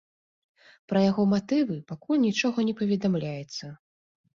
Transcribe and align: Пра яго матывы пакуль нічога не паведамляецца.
Пра 0.93 1.03
яго 1.11 1.23
матывы 1.35 1.77
пакуль 1.95 2.23
нічога 2.27 2.59
не 2.71 2.79
паведамляецца. 2.85 3.77